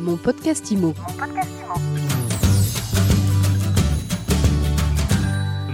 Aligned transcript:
Mon 0.00 0.16
podcast 0.16 0.70
IMO. 0.70 0.94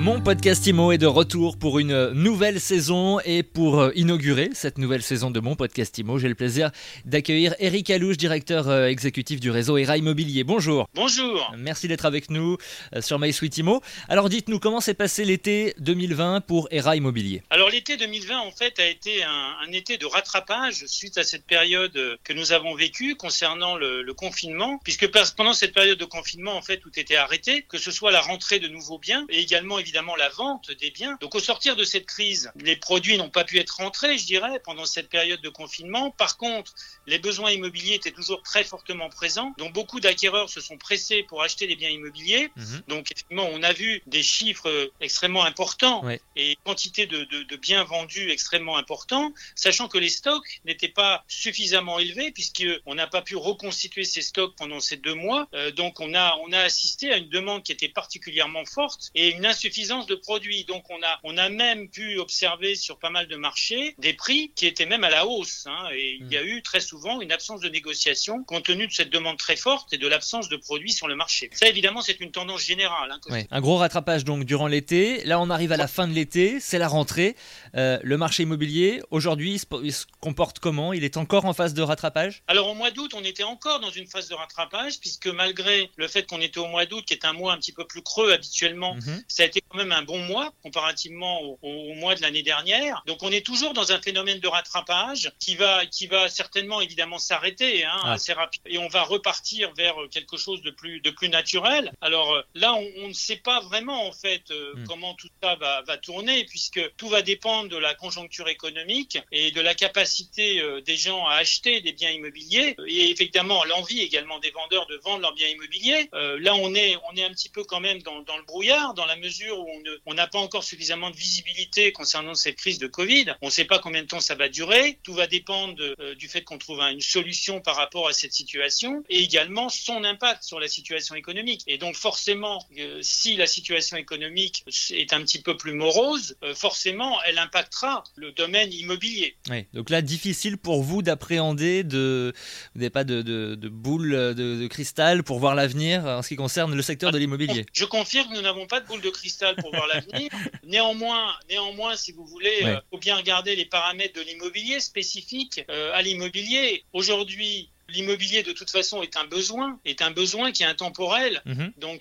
IMO 0.09 0.93
est 0.93 0.99
de 0.99 1.07
retour 1.07 1.59
pour 1.59 1.81
une 1.81 2.11
nouvelle 2.13 2.61
saison 2.61 3.19
et 3.25 3.43
pour 3.43 3.81
euh, 3.81 3.91
inaugurer 3.97 4.51
cette 4.53 4.79
nouvelle 4.79 5.03
saison 5.03 5.33
de 5.33 5.41
mon 5.41 5.57
podcast 5.57 5.99
IMO, 5.99 6.21
j'ai 6.21 6.29
le 6.29 6.37
plaisir 6.37 6.71
d'accueillir 7.05 7.57
Eric 7.59 7.91
Alouche, 7.91 8.17
directeur 8.17 8.69
euh, 8.69 8.87
exécutif 8.87 9.41
du 9.41 9.51
réseau 9.51 9.79
ERA 9.79 9.97
Immobilier. 9.97 10.45
Bonjour. 10.45 10.87
Bonjour. 10.95 11.53
Merci 11.59 11.89
d'être 11.89 12.05
avec 12.05 12.31
nous 12.31 12.57
euh, 12.95 13.03
sur 13.03 13.19
MySuite 13.19 13.59
IMO. 13.59 13.83
Alors 14.09 14.29
dites-nous 14.29 14.61
comment 14.61 14.81
s'est 14.81 14.95
passé 14.95 15.25
l'été 15.25 15.75
2020 15.79 16.43
pour 16.43 16.69
ERA 16.71 16.95
Immobilier 16.95 17.43
Alors 17.51 17.69
l'été 17.69 17.97
2020 17.97 18.39
en 18.39 18.53
fait 18.53 18.79
a 18.79 18.87
été 18.87 19.25
un, 19.25 19.57
un, 19.67 19.73
été 19.73 19.99
de 19.99 20.07
rattrapage 20.07 20.87
suite 20.87 21.19
à 21.19 21.25
cette 21.25 21.47
période 21.47 21.99
que 22.23 22.33
nous 22.33 22.53
avons 22.53 22.77
vécue 22.77 23.17
concernant 23.17 23.75
le, 23.75 24.03
le, 24.03 24.15
confinement, 24.15 24.79
puisque 24.85 25.11
pendant 25.37 25.53
cette 25.53 25.75
période 25.75 25.99
de 25.99 26.05
confinement 26.05 26.57
en 26.57 26.63
fait 26.63 26.77
tout 26.77 26.93
était 26.97 27.17
arrêté, 27.17 27.63
que 27.63 27.77
ce 27.79 27.91
soit 27.91 28.13
la 28.13 28.21
rentrée 28.21 28.61
de 28.61 28.69
nouveaux 28.69 28.99
biens 28.99 29.27
et 29.31 29.41
également 29.41 29.81
évidemment 29.81 29.96
la 30.17 30.29
vente 30.29 30.71
des 30.71 30.91
biens. 30.91 31.17
Donc 31.21 31.35
au 31.35 31.41
sortir 31.41 31.77
de 31.77 31.85
cette 31.85 32.07
crise, 32.07 32.51
les 32.57 32.77
produits 32.77 33.17
n'ont 33.17 33.31
pas 33.31 33.45
pu 33.45 33.59
être 33.59 33.77
rentrés, 33.77 34.19
je 34.19 34.27
dirais, 34.27 34.61
pendant 34.65 34.85
cette 34.85 35.09
période 35.09 35.41
de 35.41 35.49
confinement. 35.49 36.11
Par 36.11 36.37
contre, 36.37 36.75
les 37.07 37.19
besoins 37.19 37.51
immobiliers 37.51 37.95
étaient 37.95 38.11
toujours 38.11 38.43
très 38.43 38.65
fortement 38.65 39.09
présents. 39.09 39.55
Donc 39.59 39.73
beaucoup 39.73 40.01
d'acquéreurs 40.01 40.51
se 40.51 40.61
sont 40.61 40.77
pressés 40.77 41.23
pour 41.23 41.43
acheter 41.43 41.67
des 41.67 41.77
biens 41.77 41.91
immobiliers. 41.91 42.51
Mmh. 42.57 42.77
Donc 42.89 43.11
effectivement, 43.11 43.49
on 43.53 43.63
a 43.63 43.73
vu 43.73 44.03
des 44.07 44.23
chiffres 44.23 44.91
extrêmement 45.01 45.45
importants 45.45 46.05
ouais. 46.05 46.21
et 46.37 46.57
quantité 46.65 47.07
de, 47.07 47.25
de, 47.25 47.43
de, 47.43 47.57
biens 47.57 47.85
vendus 47.85 48.31
extrêmement 48.31 48.77
importants, 48.77 49.33
sachant 49.55 49.89
que 49.89 49.99
les 49.99 50.09
stocks 50.09 50.61
n'étaient 50.65 50.89
pas 50.89 51.25
suffisamment 51.29 51.99
élevés 51.99 52.31
puisqu'on 52.33 52.95
n'a 52.95 53.07
pas 53.07 53.23
pu 53.23 53.37
reconstituer 53.37 54.05
ces 54.05 54.23
stocks 54.23 54.55
pendant 54.57 54.81
ces 54.81 54.97
deux 54.97 55.15
mois. 55.15 55.49
Euh, 55.55 55.71
donc 55.71 56.01
on 56.01 56.15
a, 56.15 56.37
on 56.45 56.53
a 56.53 56.61
assisté 56.61 57.13
à 57.13 57.17
une 57.17 57.29
demande 57.29 57.63
qui 57.63 57.73
était 57.73 57.89
particulièrement 57.89 58.65
forte 58.65 59.11
et 59.15 59.31
une 59.31 59.47
insuffisance 59.47 59.86
de 59.87 60.15
produits. 60.15 60.65
Donc 60.65 60.85
on 60.91 61.03
a, 61.03 61.21
on 61.23 61.39
a 61.39 61.49
même 61.49 61.89
pu 61.89 62.19
observer 62.19 62.75
sur 62.75 62.99
pas 62.99 63.11
mal 63.11 63.29
de 63.29 63.37
marchés 63.37 63.95
des 63.99 64.13
prix 64.13 64.53
qui 64.55 64.67
étaient 64.67 64.87
même 64.87 65.05
à 65.05 65.11
la 65.11 65.27
hausse. 65.27 65.65
Hein, 65.67 65.89
et 65.93 66.19
mmh. 66.21 66.27
il 66.27 66.33
y 66.33 66.37
a 66.37 66.43
eu 66.43 66.63
très 66.63 66.81
souvent 66.81 67.21
une 67.21 67.33
absence 67.33 67.61
de 67.61 67.69
négociation 67.69 68.43
compte 68.45 68.65
tenu 68.65 68.87
de 68.87 68.93
cette 68.93 69.11
demande 69.11 69.37
très 69.37 69.57
forte 69.57 69.93
et 69.93 69.99
de 69.99 70.09
l'absence 70.09 70.49
de 70.49 70.57
produits 70.57 70.93
sur 70.93 71.09
le 71.09 71.15
marché. 71.15 71.51
Ça 71.53 71.69
évidemment 71.69 72.03
c'est 72.03 72.21
une 72.21 72.33
tendance 72.33 72.63
générale. 72.63 73.13
Hein. 73.13 73.43
Un 73.51 73.61
gros 73.61 73.77
rattrapage 73.77 74.25
donc 74.25 74.45
durant 74.45 74.67
l'été. 74.67 75.23
Là 75.25 75.41
on 75.41 75.51
arrive 75.51 75.73
à 75.73 75.77
la 75.77 75.89
fin 75.89 76.09
de 76.09 76.13
l'été, 76.13 76.59
c'est 76.61 76.79
la 76.79 76.89
rentrée. 76.89 77.37
Euh, 77.77 77.99
le 78.03 78.17
marché 78.17 78.43
immobilier 78.43 79.03
aujourd'hui 79.11 79.53
il 79.53 79.59
se, 79.59 79.67
il 79.83 79.93
se 79.93 80.07
comporte 80.21 80.59
comment? 80.59 80.93
Il 80.93 81.05
est 81.05 81.17
encore 81.17 81.45
en 81.45 81.55
phase 81.55 81.75
de 81.75 81.83
rattrapage? 81.83 82.43
Alors 82.49 82.69
au 82.69 82.75
mois 82.75 82.91
d'août 82.91 83.13
on 83.15 83.23
était 83.23 83.45
encore 83.45 83.81
dans 83.81 83.91
une 83.91 84.07
phase 84.07 84.29
de 84.29 84.35
rattrapage 84.35 84.99
puisque 85.01 85.29
malgré 85.29 85.91
le 85.97 86.09
fait 86.09 86.27
qu'on 86.27 86.41
était 86.41 86.59
au 86.59 86.67
mois 86.67 86.87
d'août 86.87 87.05
qui 87.07 87.15
est 87.15 87.25
un 87.25 87.33
mois 87.33 87.53
un 87.53 87.59
petit 87.59 87.73
peu 87.73 87.87
plus 87.87 88.03
creux 88.03 88.33
habituellement, 88.33 88.95
mmh. 88.95 89.23
ça 89.29 89.43
a 89.43 89.47
été 89.47 89.61
quand 89.77 89.85
même 89.85 89.93
un 89.93 90.03
bon 90.03 90.19
mois 90.19 90.53
comparativement 90.63 91.43
au, 91.43 91.59
au 91.63 91.95
mois 91.95 92.15
de 92.15 92.23
l'année 92.23 92.43
dernière. 92.43 93.03
Donc 93.07 93.23
on 93.23 93.31
est 93.31 93.45
toujours 93.45 93.75
dans 93.75 93.93
un 93.93 94.01
phénomène 94.01 94.41
de 94.41 94.49
rattrapage 94.49 95.33
qui 95.39 95.55
va, 95.55 95.85
qui 95.87 96.07
va 96.07 96.29
certainement 96.29 96.81
évidemment 96.81 97.19
s'arrêter 97.19 97.85
hein, 97.85 98.01
ah. 98.05 98.13
assez 98.13 98.33
rapide 98.33 98.63
et 98.67 98.79
on 98.79 98.89
va 98.89 99.03
repartir 99.03 99.73
vers 99.75 99.97
quelque 100.11 100.37
chose 100.37 100.63
de 100.63 100.71
plus, 100.71 101.01
de 101.01 101.11
plus 101.11 101.29
naturel. 101.29 101.93
Alors 102.01 102.43
là, 102.55 102.75
on, 102.75 102.87
on 103.05 103.09
ne 103.09 103.13
sait 103.13 103.37
pas 103.37 103.61
vraiment 103.61 104.07
en 104.07 104.13
fait 104.13 104.51
euh, 104.51 104.75
mm. 104.77 104.87
comment 104.87 105.15
tout 105.15 105.29
ça 105.43 105.57
va, 105.57 105.83
va, 105.83 105.99
tourner 105.99 106.45
puisque 106.45 106.81
tout 106.97 107.09
va 107.09 107.23
dépendre 107.23 107.69
de 107.69 107.77
la 107.77 107.95
conjoncture 107.95 108.49
économique 108.49 109.19
et 109.33 109.51
de 109.51 109.61
la 109.61 109.75
capacité 109.75 110.61
euh, 110.61 110.81
des 110.81 110.97
gens 110.97 111.27
à 111.27 111.35
acheter 111.35 111.81
des 111.81 111.93
biens 111.93 112.11
immobiliers 112.11 112.77
et 112.87 113.11
évidemment 113.11 113.63
l'envie 113.65 114.01
également 114.01 114.39
des 114.39 114.51
vendeurs 114.51 114.87
de 114.87 114.97
vendre 115.05 115.21
leurs 115.21 115.35
biens 115.35 115.49
immobiliers. 115.49 116.09
Euh, 116.15 116.39
là, 116.41 116.55
on 116.55 116.75
est, 116.75 116.97
on 117.11 117.17
est 117.17 117.25
un 117.25 117.31
petit 117.31 117.51
peu 117.51 117.65
quand 117.65 117.81
même 117.81 118.01
dans, 118.03 118.21
dans 118.23 118.37
le 118.39 118.45
brouillard 118.45 118.95
dans 118.95 119.07
la 119.07 119.17
mesure 119.17 119.56
où 119.61 119.69
on 120.07 120.15
n'a 120.15 120.27
pas 120.27 120.39
encore 120.39 120.65
suffisamment 120.65 121.11
de 121.11 121.17
visibilité 121.17 121.93
concernant 121.93 122.35
cette 122.35 122.57
crise 122.57 122.79
de 122.79 122.87
Covid. 122.87 123.35
On 123.43 123.47
ne 123.47 123.51
sait 123.51 123.65
pas 123.65 123.79
combien 123.79 124.03
de 124.03 124.07
temps 124.07 124.21
ça 124.21 124.35
va 124.35 124.49
durer. 124.49 124.99
Tout 125.03 125.15
va 125.15 125.27
dépendre 125.27 125.75
de, 125.75 125.95
euh, 126.01 126.15
du 126.15 126.29
fait 126.29 126.43
qu'on 126.43 126.59
trouve 126.59 126.81
une 126.81 127.01
solution 127.01 127.61
par 127.61 127.77
rapport 127.77 128.09
à 128.09 128.13
cette 128.13 128.33
situation 128.33 129.05
et 129.09 129.23
également 129.23 129.69
son 129.69 130.05
impact 130.05 130.43
sur 130.43 130.61
la 130.61 130.69
situation 130.69 131.15
économique. 131.15 131.63
Et 131.67 131.79
donc 131.79 131.97
forcément, 131.97 132.65
euh, 132.79 132.99
si 133.03 133.37
la 133.37 133.47
situation 133.47 133.97
économique 133.97 134.65
est 134.91 135.13
un 135.13 135.21
petit 135.23 135.41
peu 135.41 135.57
plus 135.57 135.73
morose, 135.73 136.37
euh, 136.43 136.55
forcément, 136.55 137.19
elle 137.27 137.39
impactera 137.39 138.05
le 138.17 138.33
domaine 138.33 138.73
immobilier. 138.73 139.37
Oui, 139.51 139.67
donc 139.73 139.91
là, 139.91 140.03
difficile 140.03 140.59
pour 140.59 140.83
vous 140.83 141.03
d'appréhender, 141.03 141.85
de, 141.85 142.33
vous 142.75 142.81
n'avez 142.81 142.91
pas 142.91 143.05
de, 143.05 143.23
de, 143.23 143.55
de 143.55 143.69
boule 143.69 144.11
de, 144.11 144.33
de, 144.33 144.67
cristal 144.67 145.23
pour 145.23 145.39
voir 145.39 145.55
l'avenir 145.55 146.05
en 146.05 146.23
ce 146.23 146.29
qui 146.29 146.37
concerne 146.37 146.75
le 146.75 146.83
secteur 146.83 147.13
de 147.13 147.19
l'immobilier. 147.19 147.67
Je 147.73 147.85
confirme 147.85 148.35
nous 148.35 148.43
n'avons 148.43 148.67
pas 148.67 148.81
de 148.81 148.87
boule 148.87 149.01
de 149.01 149.11
cristal 149.11 149.46
pour 149.55 149.71
voir 149.71 149.87
l'avenir. 149.87 150.31
Néanmoins, 150.65 151.35
néanmoins, 151.49 151.97
si 151.97 152.13
vous 152.13 152.25
voulez, 152.27 152.57
il 152.61 152.67
ouais. 152.67 152.79
faut 152.91 152.99
bien 152.99 153.17
regarder 153.17 153.57
les 153.57 153.67
paramètres 153.67 154.19
de 154.19 154.25
l'immobilier 154.25 154.81
spécifiques 154.81 155.65
euh, 155.71 155.93
à 155.95 156.03
l'immobilier. 156.03 156.85
Aujourd'hui, 156.93 157.71
l'immobilier 157.89 158.43
de 158.43 158.53
toute 158.53 158.71
façon 158.71 159.03
est 159.03 159.17
un 159.17 159.27
besoin, 159.27 159.79
est 159.85 160.03
un 160.03 160.11
besoin 160.11 160.53
qui 160.53 160.63
est 160.63 160.67
intemporel. 160.67 161.43
Mhm. 161.45 161.55
Mmh. 161.55 161.73
Donc 161.79 162.01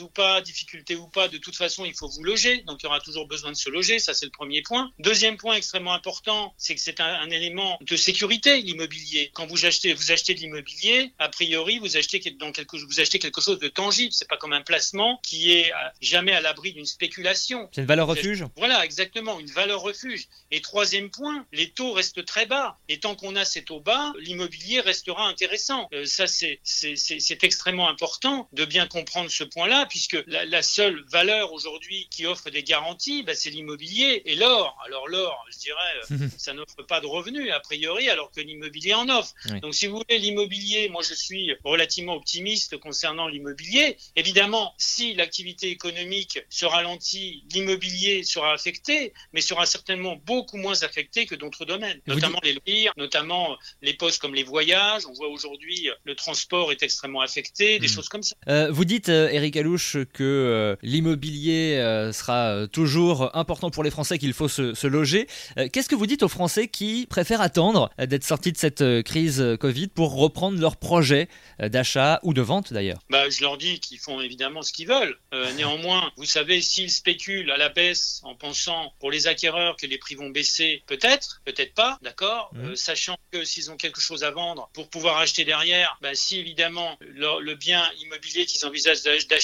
ou 0.00 0.08
pas, 0.08 0.40
difficulté 0.40 0.96
ou 0.96 1.06
pas, 1.06 1.28
de 1.28 1.38
toute 1.38 1.56
façon 1.56 1.84
il 1.84 1.94
faut 1.94 2.08
vous 2.08 2.22
loger. 2.22 2.62
Donc 2.62 2.82
il 2.82 2.84
y 2.84 2.86
aura 2.86 3.00
toujours 3.00 3.26
besoin 3.26 3.50
de 3.50 3.56
se 3.56 3.70
loger, 3.70 3.98
ça 3.98 4.14
c'est 4.14 4.26
le 4.26 4.30
premier 4.30 4.62
point. 4.62 4.92
Deuxième 4.98 5.36
point 5.36 5.54
extrêmement 5.54 5.94
important, 5.94 6.54
c'est 6.58 6.74
que 6.74 6.80
c'est 6.80 7.00
un, 7.00 7.14
un, 7.20 7.30
élément 7.30 7.78
de 7.80 7.96
sécurité 7.96 8.60
l'immobilier. 8.60 9.30
Quand 9.34 9.46
vous 9.46 9.66
achetez, 9.66 9.92
vous 9.94 10.12
achetez 10.12 10.34
de 10.34 10.40
l'immobilier, 10.40 11.12
a 11.18 11.28
priori 11.28 11.78
vous 11.78 11.96
achetez 11.96 12.18
dans 12.38 12.52
quelque, 12.52 12.76
vous 12.76 13.00
achetez 13.00 13.18
quelque 13.18 13.40
chose 13.40 13.58
de 13.58 13.68
tangible. 13.68 14.12
C'est 14.12 14.28
pas 14.28 14.36
comme 14.36 14.52
un 14.52 14.62
placement 14.62 15.20
qui 15.22 15.52
est 15.52 15.72
jamais 16.00 16.32
à 16.32 16.40
l'abri 16.40 16.72
d'une 16.72 16.86
spéculation. 16.86 17.68
C'est 17.72 17.82
une 17.82 17.86
valeur 17.86 18.06
refuge? 18.06 18.44
Voilà, 18.56 18.84
exactement, 18.84 19.40
une 19.40 19.50
valeur 19.50 19.80
refuge. 19.80 20.28
Et 20.50 20.60
troisième 20.60 21.10
point, 21.10 21.46
les 21.52 21.70
taux 21.70 21.92
restent 21.92 22.24
très 22.24 22.46
bas. 22.46 22.78
Et 22.88 23.00
tant 23.00 23.14
qu'on 23.14 23.36
a 23.36 23.44
ces 23.44 23.64
taux 23.64 23.80
bas, 23.80 24.12
l'immobilier 24.18 24.80
restera 24.80 25.26
intéressant. 25.26 25.88
Euh, 25.92 26.04
ça, 26.04 26.26
c'est 26.26 27.44
extrêmement 27.44 27.88
important 27.88 28.48
de 28.52 28.64
bien 28.64 28.86
comprendre 28.86 29.30
ce 29.30 29.44
point-là, 29.44 29.73
puisque 29.88 30.16
la, 30.26 30.44
la, 30.44 30.62
seule 30.62 31.04
valeur 31.10 31.52
aujourd'hui 31.52 32.08
qui 32.10 32.26
offre 32.26 32.50
des 32.50 32.62
garanties, 32.62 33.22
bah, 33.22 33.34
c'est 33.34 33.50
l'immobilier 33.50 34.22
et 34.24 34.34
l'or. 34.34 34.76
Alors 34.86 35.08
l'or, 35.08 35.44
je 35.50 35.58
dirais, 35.58 35.94
euh, 36.12 36.28
ça 36.38 36.52
n'offre 36.52 36.82
pas 36.86 37.00
de 37.00 37.06
revenus 37.06 37.50
a 37.52 37.60
priori, 37.60 38.08
alors 38.08 38.30
que 38.30 38.40
l'immobilier 38.40 38.94
en 38.94 39.08
offre. 39.08 39.32
Oui. 39.50 39.60
Donc 39.60 39.74
si 39.74 39.86
vous 39.86 39.98
voulez 39.98 40.18
l'immobilier, 40.18 40.88
moi 40.88 41.02
je 41.08 41.14
suis 41.14 41.54
relativement 41.64 42.14
optimiste 42.14 42.76
concernant 42.78 43.28
l'immobilier. 43.28 43.96
Évidemment, 44.16 44.74
si 44.78 45.14
l'activité 45.14 45.70
économique 45.70 46.40
se 46.48 46.66
ralentit, 46.66 47.44
l'immobilier 47.52 48.24
sera 48.24 48.52
affecté, 48.52 49.12
mais 49.32 49.40
sera 49.40 49.66
certainement 49.66 50.16
beaucoup 50.24 50.56
moins 50.56 50.82
affecté 50.82 51.26
que 51.26 51.34
d'autres 51.34 51.64
domaines, 51.64 52.00
vous 52.06 52.14
notamment 52.14 52.38
dites... 52.42 52.54
les 52.66 52.74
loisirs, 52.74 52.92
notamment 52.96 53.56
les 53.82 53.94
postes 53.94 54.20
comme 54.20 54.34
les 54.34 54.44
voyages. 54.44 55.06
On 55.06 55.12
voit 55.12 55.28
aujourd'hui 55.28 55.88
le 56.04 56.14
transport 56.14 56.72
est 56.72 56.82
extrêmement 56.82 57.20
affecté, 57.20 57.78
des 57.78 57.86
mmh. 57.86 57.90
choses 57.90 58.08
comme 58.08 58.22
ça. 58.22 58.36
Euh, 58.48 58.70
vous 58.70 58.84
dites, 58.84 59.08
euh, 59.08 59.28
Eric 59.30 59.53
Alouche, 59.56 59.96
que 60.12 60.22
euh, 60.22 60.76
l'immobilier 60.82 61.76
euh, 61.78 62.12
sera 62.12 62.66
toujours 62.68 63.34
important 63.36 63.70
pour 63.70 63.84
les 63.84 63.90
Français, 63.90 64.18
qu'il 64.18 64.32
faut 64.32 64.48
se, 64.48 64.74
se 64.74 64.86
loger. 64.86 65.26
Euh, 65.58 65.68
qu'est-ce 65.72 65.88
que 65.88 65.94
vous 65.94 66.06
dites 66.06 66.22
aux 66.22 66.28
Français 66.28 66.68
qui 66.68 67.06
préfèrent 67.08 67.40
attendre 67.40 67.90
d'être 67.98 68.24
sortis 68.24 68.52
de 68.52 68.56
cette 68.56 68.84
crise 69.02 69.44
Covid 69.60 69.88
pour 69.88 70.14
reprendre 70.14 70.60
leur 70.60 70.76
projet 70.76 71.28
d'achat 71.58 72.20
ou 72.22 72.34
de 72.34 72.42
vente 72.42 72.72
d'ailleurs? 72.72 72.98
Bah, 73.10 73.28
Je 73.30 73.40
leur 73.42 73.58
dis 73.58 73.80
qu'ils 73.80 73.98
font 73.98 74.20
évidemment 74.20 74.62
ce 74.62 74.72
qu'ils 74.72 74.88
veulent. 74.88 75.16
néanmoins, 75.56 76.10
vous 76.16 76.24
savez, 76.24 76.60
s'ils 76.60 76.90
spéculent 76.90 77.50
à 77.50 77.56
la 77.56 77.68
baisse 77.68 78.20
en 78.24 78.34
pensant 78.34 78.92
pour 79.00 79.10
les 79.10 79.26
acquéreurs 79.26 79.76
que 79.76 79.86
les 79.86 79.98
prix 79.98 80.14
vont 80.14 80.30
baisser, 80.30 80.82
peut-être, 80.86 81.42
peut-être 81.44 81.74
pas, 81.74 81.98
d'accord, 82.02 82.50
mmh. 82.54 82.76
sachant 82.76 83.16
que 83.30 83.44
s'ils 83.44 83.70
ont 83.70 83.76
quelque 83.76 84.00
chose 84.00 84.24
à 84.24 84.30
vendre 84.30 84.70
pour 84.72 84.88
pouvoir 84.88 85.18
acheter 85.18 85.44
derrière, 85.44 85.96
bah, 86.00 86.14
si 86.14 86.38
évidemment 86.38 86.96
le, 87.00 87.40
le 87.40 87.54
bien 87.54 87.82
immobilier 88.00 88.46
qu'ils 88.46 88.64
envisagent 88.66 89.02
d'acheter 89.02 89.43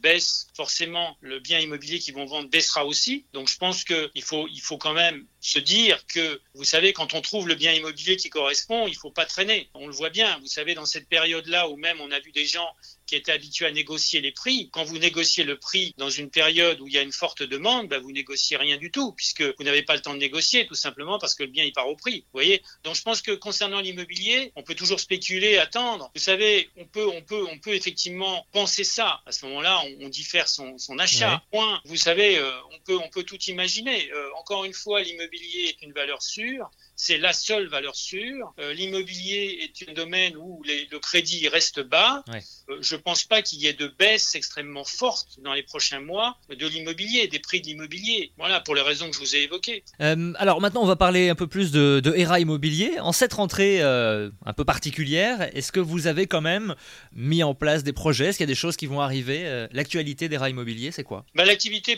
baisse, 0.00 0.48
forcément 0.54 1.16
le 1.20 1.38
bien 1.38 1.60
immobilier 1.60 1.98
qu'ils 1.98 2.14
vont 2.14 2.26
vendre 2.26 2.48
baissera 2.48 2.84
aussi. 2.84 3.26
Donc 3.32 3.48
je 3.48 3.56
pense 3.56 3.84
qu'il 3.84 4.22
faut, 4.22 4.48
il 4.48 4.60
faut 4.60 4.78
quand 4.78 4.94
même 4.94 5.26
se 5.40 5.58
dire 5.58 6.06
que, 6.06 6.40
vous 6.54 6.64
savez, 6.64 6.92
quand 6.92 7.14
on 7.14 7.20
trouve 7.20 7.48
le 7.48 7.54
bien 7.54 7.72
immobilier 7.72 8.16
qui 8.16 8.30
correspond, 8.30 8.86
il 8.86 8.92
ne 8.92 8.96
faut 8.96 9.10
pas 9.10 9.26
traîner. 9.26 9.70
On 9.74 9.86
le 9.86 9.92
voit 9.92 10.10
bien, 10.10 10.38
vous 10.40 10.46
savez, 10.46 10.74
dans 10.74 10.86
cette 10.86 11.08
période-là 11.08 11.68
où 11.68 11.76
même 11.76 12.00
on 12.00 12.10
a 12.10 12.20
vu 12.20 12.32
des 12.32 12.46
gens 12.46 12.68
qui 13.06 13.16
étaient 13.16 13.32
habitués 13.32 13.66
à 13.66 13.70
négocier 13.70 14.20
les 14.20 14.32
prix. 14.32 14.70
Quand 14.72 14.84
vous 14.84 14.98
négociez 14.98 15.44
le 15.44 15.58
prix 15.58 15.94
dans 15.96 16.10
une 16.10 16.30
période 16.30 16.80
où 16.80 16.88
il 16.88 16.94
y 16.94 16.98
a 16.98 17.02
une 17.02 17.12
forte 17.12 17.42
demande, 17.42 17.88
bah, 17.88 17.98
vous 17.98 18.12
négociez 18.12 18.56
rien 18.56 18.76
du 18.76 18.90
tout, 18.90 19.12
puisque 19.12 19.42
vous 19.42 19.64
n'avez 19.64 19.82
pas 19.82 19.94
le 19.94 20.00
temps 20.00 20.14
de 20.14 20.18
négocier, 20.18 20.66
tout 20.66 20.74
simplement 20.74 21.18
parce 21.18 21.34
que 21.34 21.44
le 21.44 21.50
bien 21.50 21.64
il 21.64 21.72
part 21.72 21.88
au 21.88 21.96
prix. 21.96 22.20
Vous 22.20 22.32
voyez 22.34 22.62
Donc 22.84 22.96
je 22.96 23.02
pense 23.02 23.22
que 23.22 23.32
concernant 23.32 23.80
l'immobilier, 23.80 24.52
on 24.56 24.62
peut 24.62 24.74
toujours 24.74 25.00
spéculer, 25.00 25.58
attendre. 25.58 26.10
Vous 26.14 26.20
savez, 26.20 26.70
on 26.76 26.84
peut, 26.84 27.06
on 27.06 27.22
peut, 27.22 27.46
on 27.50 27.58
peut 27.58 27.74
effectivement 27.74 28.46
penser 28.52 28.84
ça. 28.84 29.20
À 29.26 29.32
ce 29.32 29.46
moment-là, 29.46 29.82
on, 29.84 30.06
on 30.06 30.08
diffère 30.08 30.48
son, 30.48 30.78
son 30.78 30.98
achat. 30.98 31.34
Ouais. 31.34 31.58
Point. 31.58 31.80
Vous 31.84 31.96
savez, 31.96 32.38
euh, 32.38 32.50
on 32.72 32.78
peut, 32.80 32.96
on 32.96 33.08
peut 33.08 33.22
tout 33.22 33.40
imaginer. 33.44 34.10
Euh, 34.12 34.28
encore 34.36 34.64
une 34.64 34.74
fois, 34.74 35.02
l'immobilier 35.02 35.68
est 35.68 35.82
une 35.82 35.92
valeur 35.92 36.22
sûre 36.22 36.70
c'est 36.96 37.18
la 37.18 37.34
seule 37.34 37.68
valeur 37.68 37.94
sûre. 37.94 38.54
Euh, 38.58 38.72
l'immobilier 38.72 39.58
est 39.62 39.88
un 39.88 39.92
domaine 39.92 40.34
où 40.36 40.62
le 40.64 40.98
crédit 40.98 41.46
reste 41.48 41.80
bas. 41.80 42.24
Euh, 42.28 42.78
je 42.80 42.96
ne 42.96 43.00
pense 43.00 43.24
pas 43.24 43.42
qu'il 43.42 43.60
y 43.60 43.66
ait 43.66 43.74
de 43.74 43.86
baisse 43.86 44.34
extrêmement 44.34 44.84
forte 44.84 45.38
dans 45.42 45.52
les 45.52 45.62
prochains 45.62 46.00
mois 46.00 46.38
de 46.48 46.66
l'immobilier, 46.66 47.28
des 47.28 47.38
prix 47.38 47.60
de 47.60 47.66
l'immobilier. 47.66 48.32
Voilà, 48.38 48.60
pour 48.60 48.74
les 48.74 48.80
raisons 48.80 49.10
que 49.10 49.14
je 49.14 49.20
vous 49.20 49.36
ai 49.36 49.42
évoquées. 49.42 49.84
Euh, 50.00 50.32
alors 50.38 50.60
maintenant, 50.62 50.82
on 50.82 50.86
va 50.86 50.96
parler 50.96 51.28
un 51.28 51.34
peu 51.34 51.46
plus 51.46 51.70
de, 51.70 52.00
de 52.02 52.14
ERA 52.16 52.40
Immobilier. 52.40 52.98
En 52.98 53.12
cette 53.12 53.34
rentrée 53.34 53.82
un 53.82 54.52
peu 54.56 54.64
particulière, 54.64 55.50
est-ce 55.54 55.72
que 55.72 55.80
vous 55.80 56.06
avez 56.06 56.26
quand 56.26 56.40
même 56.40 56.74
mis 57.12 57.42
en 57.42 57.54
place 57.54 57.84
des 57.84 57.92
projets? 57.92 58.26
Est-ce 58.26 58.38
qu'il 58.38 58.44
y 58.44 58.50
a 58.50 58.54
des 58.54 58.54
choses 58.54 58.76
qui 58.76 58.86
vont 58.86 59.00
arriver? 59.00 59.66
L'actualité 59.72 60.28
d'ERA 60.28 60.48
Immobilier, 60.48 60.92
c'est 60.92 61.04
quoi? 61.04 61.26
Bah, 61.34 61.44
L'actualité 61.44 61.96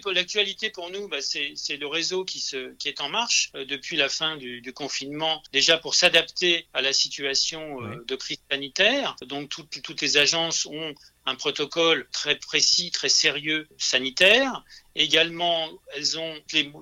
pour 0.71 0.91
nous, 0.91 1.09
bah, 1.09 1.19
c'est 1.21 1.77
le 1.77 1.87
réseau 1.87 2.25
qui, 2.25 2.41
se, 2.41 2.75
qui 2.75 2.89
est 2.89 3.01
en 3.01 3.09
marche 3.09 3.53
depuis 3.69 3.97
la 3.97 4.09
fin 4.09 4.37
du, 4.37 4.61
du 4.61 4.73
confinement, 4.89 5.43
déjà 5.53 5.77
pour 5.77 5.95
s'adapter 5.95 6.67
à 6.73 6.81
la 6.81 6.95
situation 6.95 7.83
euh, 7.83 8.03
de 8.07 8.17
crise 8.17 8.39
sanitaire. 8.51 9.17
Donc 9.27 9.51
toutes 9.51 10.01
les 10.01 10.17
agences 10.17 10.65
ont 10.65 10.95
un 11.27 11.35
protocole 11.35 12.09
très 12.11 12.37
précis, 12.37 12.91
très 12.91 13.11
sérieux 13.11 13.69
sanitaire. 13.77 14.65
Également, 14.99 15.71
elles 15.95 16.19
ont 16.19 16.35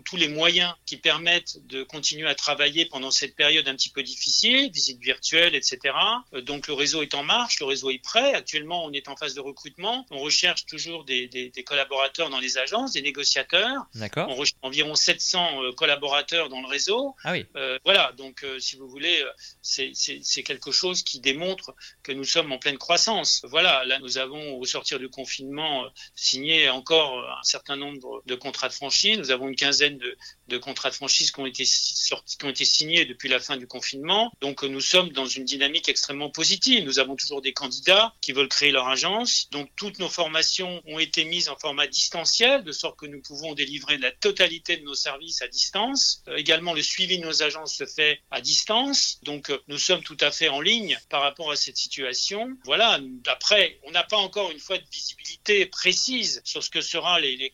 tous 0.06 0.16
les 0.16 0.28
moyens 0.28 0.72
qui 0.86 0.96
permettent 0.96 1.58
de 1.66 1.82
continuer 1.82 2.26
à 2.26 2.34
travailler 2.34 2.86
pendant 2.86 3.10
cette 3.10 3.36
période 3.36 3.68
un 3.68 3.76
petit 3.76 3.90
peu 3.90 4.02
difficile, 4.02 4.70
visite 4.72 4.98
virtuelle, 5.00 5.54
etc. 5.54 5.94
Euh, 6.32 6.40
donc 6.40 6.66
le 6.66 6.72
réseau 6.72 7.02
est 7.02 7.12
en 7.12 7.22
marche, 7.22 7.60
le 7.60 7.66
réseau 7.66 7.90
est 7.90 8.02
prêt. 8.02 8.32
Actuellement, 8.32 8.86
on 8.86 8.92
est 8.92 9.08
en 9.08 9.16
phase 9.16 9.34
de 9.34 9.40
recrutement. 9.42 10.06
On 10.10 10.16
recherche 10.16 10.64
toujours 10.64 11.04
des, 11.04 11.52
collaborateurs 11.66 12.30
dans 12.30 12.40
les 12.40 12.56
agences, 12.56 12.92
des 12.92 13.02
négociateurs. 13.02 13.84
D'accord. 13.94 14.30
On 14.30 14.34
recherche 14.34 14.56
environ 14.62 14.94
700 14.94 15.62
euh, 15.62 15.72
collaborateurs 15.72 16.48
dans 16.48 16.62
le 16.62 16.68
réseau. 16.68 17.14
Ah 17.22 17.32
oui. 17.32 17.44
Euh, 17.56 17.78
voilà, 17.84 18.12
donc 18.16 18.46
si 18.58 18.76
vous 18.76 18.88
voulez, 18.88 19.22
c'est 19.60 20.42
quelque 20.42 20.70
chose 20.70 21.02
qui 21.02 21.20
démontre 21.20 21.74
que 22.02 22.12
nous 22.12 22.24
sommes 22.24 22.50
en 22.50 22.58
pleine 22.58 22.78
croissance. 22.78 23.44
Voilà, 23.44 23.84
là 23.84 23.98
nous 23.98 24.16
avons 24.16 24.56
au 24.56 24.64
sortir 24.64 24.98
du 24.98 25.10
confinement, 25.10 25.84
signé 26.14 26.70
encore 26.70 27.18
un 27.28 27.42
certain 27.42 27.76
nombre 27.76 28.05
de 28.26 28.34
contrats 28.34 28.68
de 28.68 28.74
franchise. 28.74 29.18
Nous 29.18 29.30
avons 29.30 29.48
une 29.48 29.56
quinzaine 29.56 29.98
de, 30.48 30.58
contrats 30.58 30.90
de 30.90 30.94
franchise 30.94 31.30
qui 31.30 31.40
ont, 31.40 31.46
été 31.46 32.64
signés 32.64 33.04
depuis 33.04 33.28
la 33.28 33.40
fin 33.40 33.56
du 33.56 33.66
confinement. 33.66 34.32
Donc 34.40 34.62
nous 34.62 34.80
sommes 34.80 35.10
dans 35.10 35.26
une 35.26 35.44
dynamique 35.44 35.88
extrêmement 35.88 36.30
positive. 36.30 36.84
Nous 36.84 36.98
avons 36.98 37.16
toujours 37.16 37.42
des 37.42 37.52
candidats 37.52 38.14
qui 38.20 38.32
veulent 38.32 38.48
créer 38.48 38.70
leur 38.70 38.88
agence. 38.88 39.48
Donc 39.50 39.70
toutes 39.76 39.98
nos 39.98 40.08
formations 40.08 40.82
ont 40.86 40.98
été 40.98 41.24
mises 41.24 41.48
en 41.48 41.56
format 41.56 41.86
distanciel, 41.86 42.64
de 42.64 42.72
sorte 42.72 42.98
que 42.98 43.06
nous 43.06 43.20
pouvons 43.20 43.54
délivrer 43.54 43.98
la 43.98 44.12
totalité 44.12 44.76
de 44.76 44.84
nos 44.84 44.94
services 44.94 45.42
à 45.42 45.48
distance. 45.48 46.22
Euh, 46.28 46.36
également, 46.36 46.72
le 46.72 46.82
suivi 46.82 47.18
de 47.18 47.24
nos 47.24 47.42
agences 47.42 47.74
se 47.74 47.86
fait 47.86 48.20
à 48.30 48.40
distance. 48.40 49.18
Donc 49.22 49.50
euh, 49.50 49.58
nous 49.68 49.78
sommes 49.78 50.02
tout 50.02 50.16
à 50.20 50.30
fait 50.30 50.48
en 50.48 50.60
ligne 50.60 50.98
par 51.08 51.22
rapport 51.22 51.50
à 51.50 51.56
cette 51.56 51.76
situation. 51.76 52.56
Voilà. 52.64 53.00
Après, 53.26 53.78
on 53.84 53.90
n'a 53.90 54.04
pas 54.04 54.16
encore 54.16 54.50
une 54.50 54.60
fois 54.60 54.78
de 54.78 54.84
visibilité 54.90 55.66
précise 55.66 56.40
sur 56.44 56.62
ce 56.62 56.70
que 56.70 56.80
seront 56.80 57.16
les, 57.16 57.50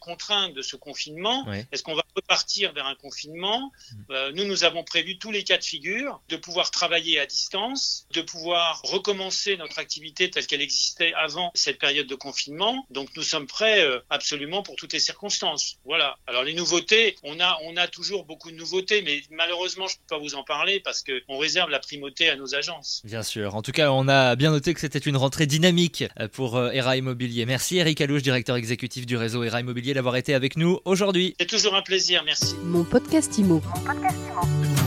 de 0.54 0.62
ce 0.62 0.76
confinement. 0.76 1.46
Est-ce 1.72 1.82
qu'on 1.82 1.94
va 1.94 2.04
repartir 2.14 2.72
vers 2.72 2.86
un 2.86 2.94
confinement? 2.94 3.70
Mm. 3.92 3.96
euh, 4.10 4.32
Nous, 4.34 4.44
nous 4.44 4.64
avons 4.64 4.84
prévu 4.84 5.18
tous 5.18 5.30
les 5.30 5.44
cas 5.44 5.58
de 5.58 5.64
figure, 5.64 6.20
de 6.28 6.36
pouvoir 6.36 6.70
travailler 6.70 7.18
à 7.18 7.26
distance, 7.26 8.06
de 8.12 8.22
pouvoir 8.22 8.80
recommencer 8.84 9.56
notre 9.56 9.78
activité 9.78 10.30
telle 10.30 10.46
qu'elle 10.46 10.60
existait 10.60 11.12
avant 11.14 11.50
cette 11.54 11.78
période 11.78 12.06
de 12.06 12.14
confinement. 12.14 12.86
Donc 12.90 13.08
nous 13.16 13.22
sommes 13.22 13.46
prêts 13.46 13.82
euh, 13.82 14.00
absolument 14.10 14.62
pour 14.62 14.76
toutes 14.76 14.92
les 14.92 15.00
circonstances. 15.00 15.76
Voilà. 15.84 16.16
Alors 16.26 16.42
les 16.44 16.54
nouveautés, 16.54 17.16
on 17.22 17.40
a, 17.40 17.58
on 17.64 17.76
a 17.76 17.88
toujours 17.88 18.24
beaucoup 18.24 18.50
de 18.50 18.56
nouveautés, 18.56 19.02
mais 19.02 19.22
malheureusement, 19.30 19.86
je 19.86 19.94
ne 19.94 19.98
peux 20.00 20.16
pas 20.16 20.18
vous 20.18 20.34
en 20.34 20.44
parler 20.44 20.80
parce 20.80 21.02
qu'on 21.02 21.38
réserve 21.38 21.70
la 21.70 21.78
primauté 21.78 22.28
à 22.28 22.36
nos 22.36 22.54
agences. 22.54 23.02
Bien 23.04 23.22
sûr. 23.22 23.54
En 23.54 23.62
tout 23.62 23.72
cas, 23.72 23.90
on 23.90 24.08
a 24.08 24.36
bien 24.36 24.50
noté 24.50 24.74
que 24.74 24.80
c'était 24.80 24.98
une 24.98 25.16
rentrée 25.16 25.46
dynamique 25.46 26.04
euh, 26.20 26.28
pour 26.28 26.58
ERA 26.72 26.96
Immobilier. 26.96 27.46
Merci 27.46 27.78
Eric 27.78 28.00
Alouche, 28.00 28.22
directeur 28.22 28.56
exécutif 28.56 29.06
du 29.06 29.16
réseau 29.16 29.42
ERA 29.44 29.60
Immobilier, 29.60 29.94
d'avoir 29.94 30.16
été 30.22 30.34
avec 30.34 30.56
nous 30.56 30.78
aujourd'hui. 30.84 31.34
C'est 31.40 31.48
toujours 31.48 31.74
un 31.74 31.82
plaisir, 31.82 32.22
merci. 32.24 32.54
Mon 32.64 32.84
podcast 32.84 33.36
Imo. 33.38 33.60
Mon 33.74 33.80
podcast 33.82 34.16
Imo. 34.30 34.81